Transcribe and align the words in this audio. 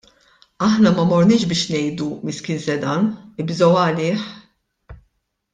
Aħna 0.67 0.93
ma 0.95 1.03
morniex 1.09 1.45
biex 1.51 1.69
ngħidu: 1.75 2.07
Miskin 2.31 2.63
Zeidan, 2.65 3.13
ibżgħu 3.45 3.71
għalih! 3.85 4.29